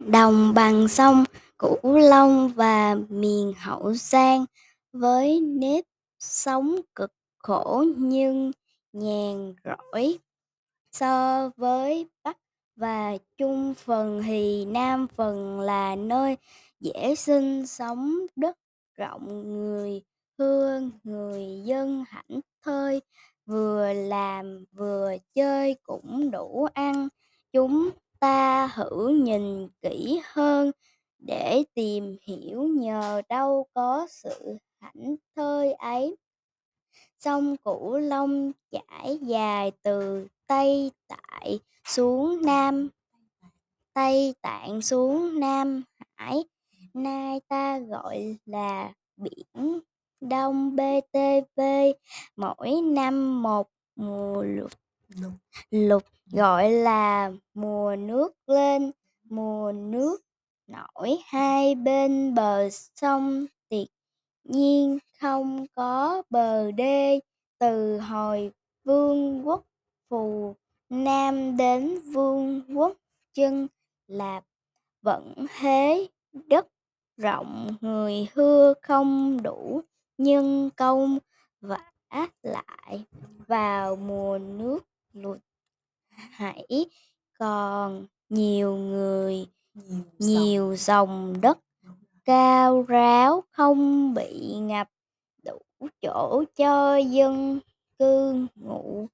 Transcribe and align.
Đồng 0.00 0.54
bằng 0.54 0.88
sông 0.88 1.24
Cửu 1.58 1.98
Long 1.98 2.48
và 2.48 2.96
miền 3.08 3.52
Hậu 3.58 3.94
Giang 3.94 4.44
với 4.92 5.40
nếp 5.40 5.84
sống 6.18 6.80
cực 6.94 7.12
khổ 7.38 7.84
nhưng 7.96 8.52
nhàn 8.92 9.54
rỗi 9.64 10.18
so 10.92 11.50
với 11.56 12.06
Bắc 12.24 12.36
và 12.76 13.16
Trung 13.38 13.74
phần 13.74 14.22
thì 14.26 14.64
Nam 14.64 15.06
phần 15.16 15.60
là 15.60 15.96
nơi 15.96 16.36
dễ 16.80 17.14
sinh 17.14 17.66
sống, 17.66 18.18
đất 18.36 18.56
rộng, 18.96 19.42
người 19.54 20.02
thưa 20.38 20.80
người 21.04 21.62
dân 21.64 22.04
hãnh 22.08 22.40
thơi, 22.64 23.00
vừa 23.46 23.92
làm 23.92 24.64
vừa 24.72 25.16
chơi 25.34 25.76
cũng 25.82 26.30
đủ 26.30 26.68
ăn, 26.74 27.08
chúng 27.52 27.90
ta 28.24 28.68
thử 28.74 29.08
nhìn 29.08 29.68
kỹ 29.82 30.20
hơn 30.24 30.70
để 31.18 31.64
tìm 31.74 32.16
hiểu 32.22 32.62
nhờ 32.62 33.22
đâu 33.28 33.66
có 33.74 34.06
sự 34.10 34.56
hảnh 34.80 35.16
thơi 35.36 35.72
ấy. 35.72 36.16
Sông 37.20 37.56
Cửu 37.56 37.98
Long 37.98 38.52
trải 38.70 39.18
dài 39.22 39.72
từ 39.82 40.26
Tây 40.46 40.90
Tại 41.08 41.60
xuống 41.88 42.42
Nam 42.42 42.88
Tây 43.94 44.34
Tạng 44.42 44.82
xuống 44.82 45.40
Nam 45.40 45.82
Hải, 46.14 46.44
nay 46.94 47.40
ta 47.48 47.78
gọi 47.78 48.36
là 48.46 48.92
Biển 49.16 49.80
Đông 50.20 50.76
BTV, 50.76 51.60
mỗi 52.36 52.80
năm 52.80 53.42
một 53.42 53.68
mùa 53.96 54.44
Lục. 55.08 55.32
Lục 55.70 56.02
gọi 56.32 56.70
là 56.70 57.32
mùa 57.54 57.96
nước 57.96 58.32
lên, 58.46 58.90
mùa 59.24 59.72
nước 59.72 60.24
nổi 60.66 61.18
hai 61.24 61.74
bên 61.74 62.34
bờ 62.34 62.70
sông 62.70 63.46
tuyệt 63.68 63.88
nhiên 64.44 64.98
không 65.20 65.66
có 65.74 66.22
bờ 66.30 66.70
đê 66.70 67.20
từ 67.58 67.98
hồi 67.98 68.50
vương 68.84 69.48
quốc 69.48 69.64
phù 70.10 70.54
Nam 70.88 71.56
đến 71.56 71.98
vương 72.12 72.62
quốc 72.78 72.92
chân 73.34 73.68
Lạp 74.06 74.44
vẫn 75.02 75.46
thế 75.58 76.08
đất 76.32 76.66
rộng 77.16 77.76
người 77.80 78.28
hưa 78.34 78.74
không 78.82 79.42
đủ 79.42 79.80
nhân 80.18 80.70
công 80.76 81.18
vả 81.60 81.90
lại 82.42 83.04
vào 83.46 83.96
mùa 83.96 84.38
nước 84.38 84.78
lụt 85.14 85.38
hãy 86.08 86.86
còn 87.38 88.06
nhiều 88.28 88.76
người 88.76 89.46
nhiều 90.18 90.76
dòng 90.76 91.40
đất 91.40 91.58
cao 92.24 92.82
ráo 92.82 93.44
không 93.50 94.14
bị 94.14 94.54
ngập 94.54 94.88
đủ 95.44 95.58
chỗ 96.02 96.44
cho 96.56 96.96
dân 96.96 97.60
cư 97.98 98.46
ngụ 98.54 99.08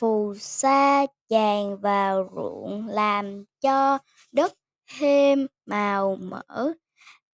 phù 0.00 0.34
sa 0.38 1.06
tràn 1.28 1.76
vào 1.76 2.30
ruộng 2.34 2.88
làm 2.88 3.44
cho 3.60 3.98
đất 4.32 4.52
thêm 4.98 5.46
màu 5.66 6.16
mỡ. 6.16 6.72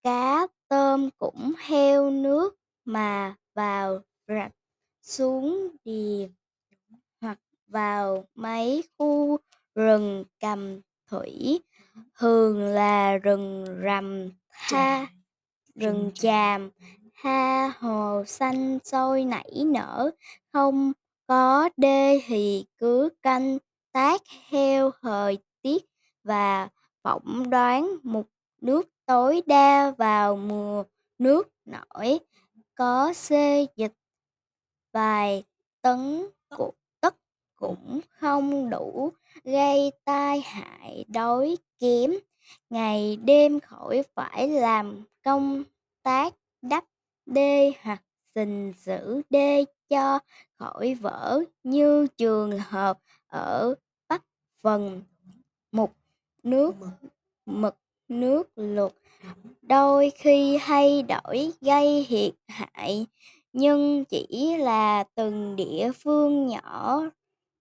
Cá 0.03 0.47
tôm 0.69 1.11
cũng 1.19 1.53
theo 1.67 2.11
nước 2.11 2.55
mà 2.85 3.35
vào 3.55 4.01
rạch 4.29 4.53
xuống 5.03 5.69
đìa 5.85 6.29
vào 7.71 8.25
mấy 8.35 8.85
khu 8.99 9.39
rừng 9.75 10.25
cầm 10.41 10.81
thủy. 11.11 11.61
Thường 12.19 12.61
là 12.61 13.17
rừng 13.17 13.65
rầm 13.85 14.31
tha 14.51 15.07
rừng 15.75 16.11
tràm 16.15 16.71
tha 17.23 17.69
hồ 17.69 18.25
xanh 18.27 18.79
sôi 18.85 19.25
nảy 19.25 19.63
nở. 19.67 20.11
Không 20.53 20.92
có 21.27 21.69
đê 21.77 22.20
thì 22.27 22.67
cứ 22.79 23.09
canh 23.23 23.59
tác 23.92 24.23
theo 24.51 24.91
thời 25.03 25.39
tiết 25.63 25.85
và 26.25 26.69
phỏng 27.03 27.51
đoán 27.51 27.97
mực 28.03 28.27
nước 28.61 28.89
tối 29.07 29.42
đa 29.47 29.91
vào 29.91 30.36
mùa 30.36 30.85
nước 31.19 31.48
nổi. 31.64 32.19
Có 32.75 33.13
xê 33.13 33.67
dịch 33.77 33.92
vài 34.92 35.45
tấn 35.83 36.27
của 36.57 36.73
cũng 37.61 38.01
không 38.19 38.71
đủ 38.71 39.13
gây 39.45 39.93
tai 40.05 40.41
hại 40.41 41.05
đói 41.09 41.57
kém 41.81 42.11
ngày 42.71 43.17
đêm 43.17 43.61
khỏi 43.61 44.03
phải 44.15 44.48
làm 44.48 45.05
công 45.25 45.65
tác 46.03 46.35
đắp 46.63 46.85
đê 47.27 47.73
hoặc 47.83 48.03
gìn 48.35 48.73
giữ 48.85 49.23
đê 49.31 49.65
cho 49.89 50.19
khỏi 50.59 50.95
vỡ 50.95 51.41
như 51.63 52.07
trường 52.17 52.59
hợp 52.59 52.98
ở 53.27 53.75
Bắc 54.09 54.23
phần 54.63 55.03
mục 55.73 55.92
nước 56.42 56.75
mực. 57.47 57.77
nước 58.09 58.51
lụt 58.57 58.92
đôi 59.63 60.11
khi 60.11 60.59
thay 60.61 61.03
đổi 61.03 61.53
gây 61.61 62.07
thiệt 62.09 62.35
hại 62.48 63.07
nhưng 63.53 64.05
chỉ 64.05 64.57
là 64.57 65.05
từng 65.15 65.57
địa 65.57 65.91
phương 65.95 66.47
nhỏ 66.47 67.03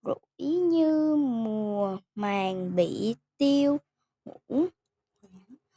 rủi 0.03 0.53
như 0.53 1.15
mùa 1.15 1.97
màng 2.15 2.75
bị 2.75 3.15
tiêu 3.37 3.77
hủy 4.25 4.69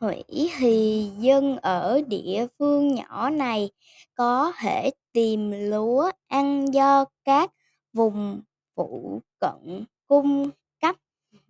hủy 0.01 0.51
thì 0.59 1.09
dân 1.19 1.57
ở 1.57 2.03
địa 2.09 2.47
phương 2.59 2.95
nhỏ 2.95 3.31
này 3.31 3.71
có 4.15 4.53
thể 4.61 4.91
tìm 5.13 5.53
lúa 5.71 6.11
ăn 6.29 6.75
do 6.75 7.05
các 7.25 7.51
vùng 7.93 8.41
phụ 8.77 9.21
cận 9.41 9.85
cung 10.09 10.51
cấp 10.81 10.97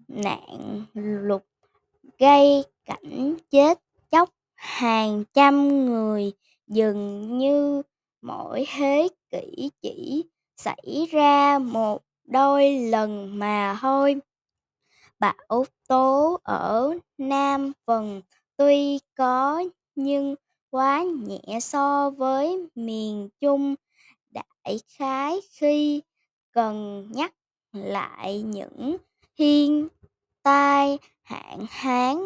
nạn 0.08 0.82
lụt, 0.94 1.42
gây 2.18 2.64
cảnh 2.84 3.34
chết 3.50 3.78
chóc. 4.10 4.30
Hàng 4.54 5.24
trăm 5.32 5.86
người 5.86 6.32
dường 6.66 7.38
như 7.38 7.82
mỗi 8.22 8.66
thế 8.76 9.08
kỷ 9.30 9.70
chỉ 9.82 10.24
xảy 10.56 11.06
ra 11.10 11.58
một 11.58 12.02
đôi 12.24 12.70
lần 12.78 13.38
mà 13.38 13.78
thôi. 13.80 14.16
Bão 15.18 15.64
tố 15.88 16.40
ở 16.42 16.94
Nam 17.18 17.72
phần 17.86 18.22
tuy 18.56 18.98
có 19.16 19.64
nhưng 19.94 20.34
quá 20.70 21.02
nhẹ 21.02 21.60
so 21.60 22.10
với 22.10 22.66
miền 22.74 23.28
Trung. 23.40 23.74
Đại 24.30 24.80
khái 24.98 25.40
khi 25.50 26.02
cần 26.52 27.08
nhắc 27.12 27.34
lại 27.72 28.42
những 28.42 28.96
thiên 29.38 29.88
tai 30.42 30.98
hạn 31.22 31.66
hán, 31.70 32.16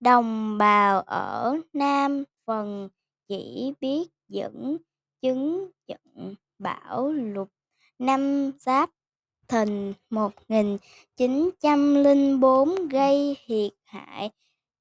đồng 0.00 0.58
bào 0.58 1.00
ở 1.00 1.56
Nam 1.72 2.24
phần 2.46 2.88
chỉ 3.28 3.72
biết 3.80 4.04
dẫn 4.28 4.76
chứng 5.22 5.70
trận 5.86 6.34
bão 6.58 7.12
lụt. 7.12 7.48
Năm 7.98 8.52
Giáp 8.58 8.90
Thìn 9.48 9.92
1904 10.10 12.88
gây 12.88 13.36
thiệt 13.46 13.72
hại 13.84 14.30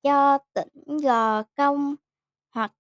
cho 0.04 0.38
tỉnh 0.54 0.98
Gò 0.98 1.44
Công 1.44 1.96
hoặc 2.52 2.74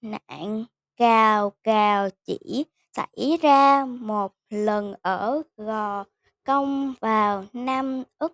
nạn 0.00 0.64
cào 0.96 1.52
cào 1.62 2.08
chỉ 2.24 2.64
xảy 2.92 3.38
ra 3.42 3.84
một 3.84 4.34
lần 4.50 4.94
ở 5.02 5.42
Gò 5.56 6.04
Công 6.44 6.94
vào 7.00 7.44
năm 7.52 8.02
Ất 8.18 8.32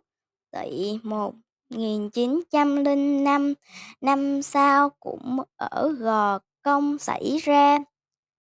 Tỵ 0.50 0.98
1905 1.02 3.54
năm. 4.00 4.42
Sau 4.42 4.90
cũng 5.00 5.40
ở 5.56 5.88
Gò 5.98 6.38
Công 6.62 6.98
xảy 6.98 7.38
ra 7.42 7.78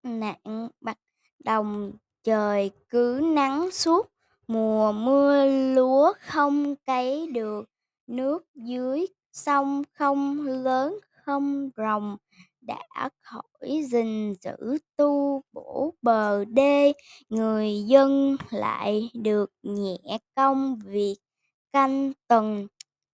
nạn 0.04 0.70
bạc 0.82 0.98
đồng 1.40 1.92
trời 2.24 2.72
cứ 2.90 3.22
nắng 3.24 3.72
suốt, 3.72 4.12
mùa 4.48 4.92
mưa 4.92 5.46
lúa 5.46 6.14
không 6.20 6.76
cấy 6.76 7.28
được, 7.28 7.70
nước 8.08 8.46
dưới 8.56 9.06
sông 9.34 9.84
không 9.94 10.48
lớn, 10.48 11.00
không 11.26 11.70
ròng 11.78 12.18
đã 12.62 13.10
khỏi 13.22 13.84
gìn 13.92 14.34
giữ 14.42 14.78
tu 14.98 15.42
bổ 15.54 15.94
bờ 16.02 16.46
đê, 16.46 16.94
người 17.30 17.84
dân 17.88 18.38
lại 18.50 19.10
được 19.14 19.52
nhẹ 19.64 20.18
công 20.36 20.80
việc. 20.86 21.16
Canh 21.74 22.14
từng 22.28 22.68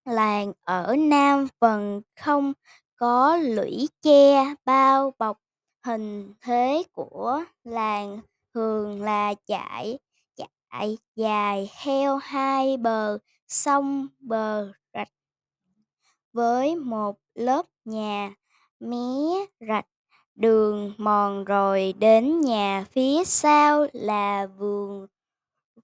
làng 0.06 0.54
ở 0.62 0.96
Nam 0.96 1.48
phần 1.60 2.02
không 2.20 2.54
có 2.96 3.38
lũy 3.38 3.90
tre 4.02 4.56
bao 4.66 5.14
bọc. 5.18 5.38
Hình 5.86 6.34
thế 6.42 6.84
của 6.92 7.44
làng 7.64 8.20
thường 8.54 9.02
là 9.02 9.34
chạy 9.48 10.00
chạy 10.36 10.98
dài 11.16 11.70
theo 11.84 12.18
hai 12.18 12.78
bờ, 12.78 13.18
sông 13.48 14.08
bờ 14.20 14.72
rạch. 14.94 15.10
Với 16.34 16.76
một 16.76 17.18
lớp 17.34 17.66
nhà 17.86 18.34
mé 18.80 18.98
rạch, 19.68 19.86
đường 20.36 20.94
mòn 20.98 21.44
rồi 21.44 21.94
đến 22.00 22.42
nhà 22.42 22.86
phía 22.92 23.24
sau 23.26 23.88
là 23.94 24.46
vườn 24.46 25.08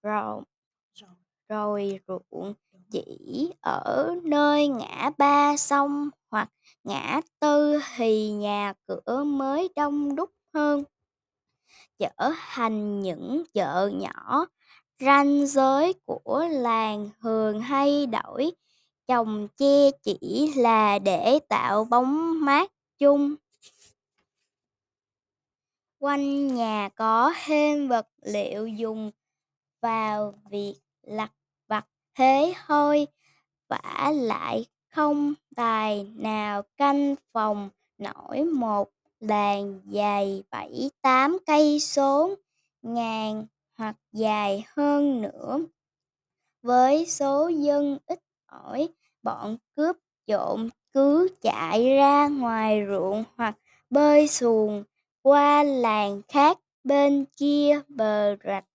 rộng. 0.04 0.44
Rồi 1.50 2.00
ruộng 2.08 2.54
chỉ 2.92 3.52
ở 3.62 4.16
nơi 4.24 4.68
ngã 4.68 5.12
ba 5.18 5.58
sông 5.58 6.10
hoặc 6.32 6.50
ngã 6.84 7.22
tư 7.40 7.80
thì 7.96 8.32
nhà 8.32 8.74
cửa 8.88 9.24
mới 9.24 9.70
đông 9.76 10.16
đúc 10.16 10.30
hơn 10.54 10.84
chở 12.00 12.32
hành 12.38 13.02
những 13.02 13.44
chợ 13.54 13.92
nhỏ 13.94 14.46
ranh 15.00 15.48
giới 15.48 15.94
của 16.06 16.48
làng 16.52 17.10
thường 17.22 17.62
hay 17.62 18.06
đổi. 18.06 18.52
Trồng 19.08 19.48
che 19.58 19.92
chỉ 20.04 20.54
là 20.56 21.00
để 21.00 21.40
tạo 21.50 21.86
bóng 21.86 22.46
mát 22.46 22.72
chung. 22.98 23.36
Quanh 26.00 26.48
nhà 26.48 26.90
có 26.96 27.34
thêm 27.46 27.88
vật 27.88 28.08
liệu 28.22 28.68
dùng 28.68 29.12
vào 29.82 30.34
việc 30.50 30.76
lặt 31.02 31.32
vặt 31.68 31.86
thế 32.16 32.54
thôi, 32.68 33.08
vả 33.68 34.12
lại 34.16 34.66
không 34.90 35.34
tài 35.56 36.04
nào 36.16 36.62
canh 36.78 37.16
phòng 37.34 37.70
nổi 37.98 38.44
một 38.44 38.90
làng 39.20 39.80
dài 39.86 40.44
bảy 40.52 40.90
tám 41.02 41.38
cây 41.46 41.80
số, 41.80 42.36
ngàn 42.82 43.46
hoặc 43.78 43.96
dài 44.12 44.64
hơn 44.76 45.22
nữa. 45.22 45.60
Với 46.62 47.06
số 47.06 47.48
dân 47.48 47.98
ít 48.06 48.20
ỏi, 48.46 48.90
bọn 49.24 49.58
cướp 49.76 49.98
trộm 50.28 50.70
cứ 50.94 51.30
chạy 51.42 51.96
ra 51.96 52.28
ngoài 52.28 52.86
ruộng 52.88 53.24
hoặc 53.36 53.56
bơi 53.90 54.28
xuồng 54.28 54.84
qua 55.22 55.64
làng 55.64 56.22
khác 56.28 56.58
bên 56.84 57.26
kia 57.38 57.82
bờ 57.88 58.36
rạch. 58.44 58.66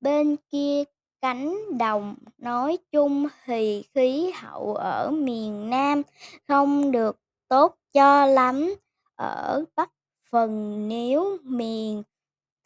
Bên 0.00 0.36
kia 0.50 0.84
cánh 1.20 1.78
đồng 1.78 2.14
nói 2.38 2.78
chung 2.92 3.28
thì 3.44 3.84
khí 3.94 4.30
hậu 4.34 4.74
ở 4.74 5.10
miền 5.10 5.70
Nam 5.70 6.02
không 6.48 6.90
được 6.90 7.16
tốt 7.48 7.74
cho 7.92 8.26
lắm 8.26 8.74
ở 9.20 9.64
Bắc 9.76 9.90
phần 10.30 10.88
nếu 10.88 11.38
miền 11.42 12.02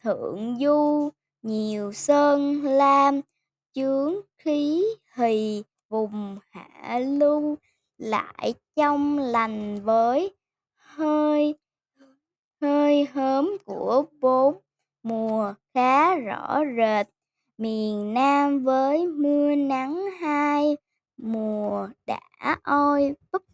Thượng 0.03 0.57
Du, 0.59 1.09
nhiều 1.41 1.93
sơn, 1.93 2.63
lam, 2.63 3.21
chướng 3.73 4.15
khí 4.37 4.83
thì 5.15 5.63
vùng 5.89 6.37
hạ 6.51 6.99
lưu 6.99 7.57
lại 7.97 8.53
trong 8.75 9.19
lành 9.19 9.81
với 9.83 10.35
hơi 10.75 11.55
hơi 12.61 13.05
hớm 13.05 13.49
của 13.65 14.05
bốn 14.21 14.57
mùa 15.03 15.53
khá 15.73 16.15
rõ 16.15 16.59
rệt. 16.77 17.07
Miền 17.57 18.13
Nam 18.13 18.63
với 18.63 19.07
mưa 19.07 19.55
nắng 19.55 20.05
hai 20.19 20.77
mùa 21.17 21.87
đã 22.05 22.19
oi 22.63 23.13
bức 23.31 23.45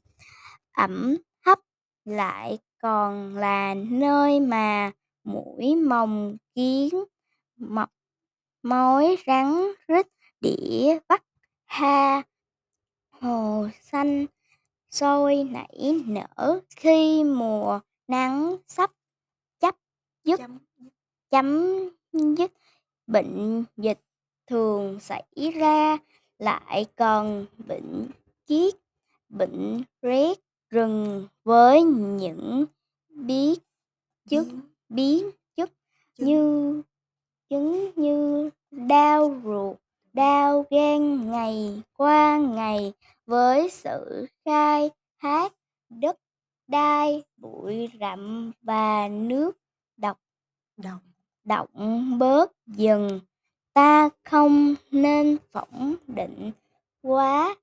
ẩm 0.72 1.18
thấp 1.46 1.60
lại 2.06 2.60
còn 2.82 3.36
là 3.38 3.76
nơi 3.90 4.40
mà 4.40 4.92
mũi 5.24 5.76
mồng 5.76 6.38
kiến 6.56 6.90
mọc 7.58 7.90
mối 8.64 9.18
rắn 9.28 9.54
rít 9.88 10.08
đĩa 10.42 11.00
bắt 11.08 11.24
ha 11.66 12.22
hồ 13.12 13.68
xanh 13.82 14.26
sôi 14.92 15.44
nảy 15.44 16.02
nở 16.06 16.60
khi 16.76 17.24
mùa 17.24 17.80
nắng 18.08 18.56
sắp 18.68 18.92
chấp 19.60 19.76
dứt. 20.24 20.40
Chấm 21.30 21.80
dứt. 22.12 22.52
Bệnh 23.08 23.64
dịch 23.78 24.00
thường 24.48 25.00
xảy 25.00 25.52
ra 25.56 25.98
lại 26.40 26.86
còn 26.96 27.46
bệnh 27.68 28.08
kiết 28.46 28.76
bệnh 29.30 29.84
rét 30.02 30.40
rừng 30.72 31.28
với 31.44 31.84
những 31.84 32.66
biết 33.10 33.60
chất 34.30 34.48
biến 34.90 35.30
chất 35.56 35.70
như 36.18 36.82
chứng 37.50 37.92
như 37.96 38.50
đau 38.72 39.42
ruột 39.44 39.78
đau 40.14 40.66
gan 40.70 41.32
ngày 41.32 41.82
qua 41.98 42.38
ngày 42.38 42.94
với 43.26 43.70
sự 43.70 44.26
khai 44.46 44.90
thác 45.22 45.54
đất 45.90 46.20
đai 46.68 47.24
bụi 47.38 47.90
rậm 48.00 48.52
và 48.62 49.08
nước 49.08 49.58
độc. 49.98 50.20
Đồng. 50.78 51.00
động 51.44 52.20
bớt 52.20 52.52
dần 52.68 53.20
ta 53.74 54.10
không 54.24 54.76
nên 54.92 55.38
phỏng 55.52 55.96
định 56.08 56.52
quá 57.02 57.56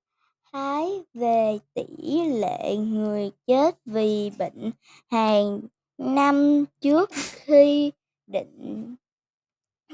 thái 0.52 1.02
về 1.14 1.58
tỷ 1.74 2.20
lệ 2.28 2.76
người 2.76 3.30
chết 3.46 3.78
vì 3.84 4.30
bệnh 4.38 4.70
hàng 5.10 5.60
năm 5.98 6.64
trước 6.80 7.10
khi 7.34 7.92
định, 8.26 8.96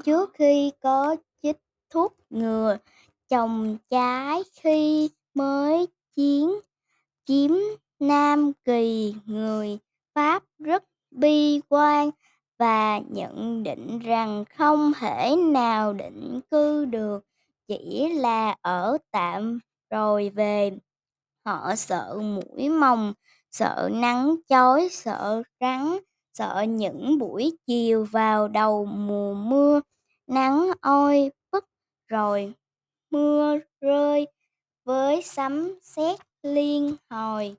trước 0.04 0.30
khi 0.34 0.72
có 0.80 1.16
chích 1.42 1.56
thuốc 1.90 2.16
ngừa 2.30 2.76
trồng 3.28 3.76
trái 3.90 4.42
khi 4.60 5.10
mới 5.34 5.86
chiến 6.16 6.50
chiếm 7.26 7.50
Nam 8.00 8.52
Kỳ 8.64 9.14
người 9.26 9.78
Pháp 10.14 10.42
rất 10.58 10.84
bi 11.10 11.60
quan 11.68 12.10
và 12.58 12.98
nhận 12.98 13.62
định 13.62 13.98
rằng 13.98 14.44
không 14.56 14.92
thể 15.00 15.36
nào 15.36 15.92
định 15.92 16.40
cư 16.50 16.84
được, 16.84 17.24
chỉ 17.68 18.08
là 18.08 18.56
ở 18.62 18.98
tạm 19.10 19.58
rồi 19.94 20.30
về, 20.34 20.70
họ 21.46 21.74
sợ 21.76 22.20
mũi 22.22 22.68
mồng, 22.68 23.12
sợ 23.50 23.90
nắng 23.92 24.36
chói, 24.48 24.88
sợ 24.92 25.42
rắn, 25.60 25.98
sợ 26.34 26.64
những 26.68 27.18
buổi 27.18 27.58
chiều 27.66 28.04
vào 28.12 28.48
đầu 28.48 28.84
mùa 28.84 29.34
mưa. 29.34 29.80
Nắng 30.26 30.70
oi 30.80 31.30
bức, 31.52 31.64
rồi 32.08 32.54
mưa 33.10 33.58
rơi 33.80 34.26
với 34.84 35.22
sấm 35.22 35.78
sét 35.82 36.20
liên 36.42 36.96
hồi. 37.10 37.56